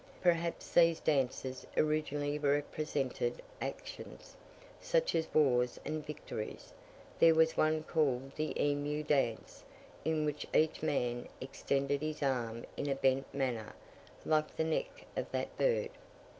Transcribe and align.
Perhaps 0.23 0.71
these 0.71 0.99
dances 0.99 1.63
originally 1.77 2.39
represented 2.39 3.39
actions, 3.61 4.35
such 4.79 5.13
as 5.13 5.31
wars 5.31 5.79
and 5.85 6.03
victories; 6.03 6.73
there 7.19 7.35
was 7.35 7.55
one 7.55 7.83
called 7.83 8.35
the 8.35 8.59
Emu 8.59 9.03
dance, 9.03 9.63
in 10.03 10.25
which 10.25 10.47
each 10.55 10.81
man 10.81 11.27
extended 11.39 12.01
his 12.01 12.23
arm 12.23 12.65
in 12.75 12.89
a 12.89 12.95
bent 12.95 13.31
manner, 13.31 13.75
like 14.25 14.55
the 14.57 14.63
neck 14.63 15.05
of 15.15 15.31
that 15.31 15.55
bird. 15.55 15.91